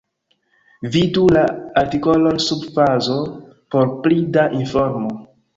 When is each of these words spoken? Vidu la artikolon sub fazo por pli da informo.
Vidu 0.95 1.25
la 1.37 1.43
artikolon 1.83 2.41
sub 2.47 2.65
fazo 2.79 3.21
por 3.77 3.93
pli 4.07 4.19
da 4.39 4.51
informo. 4.65 5.17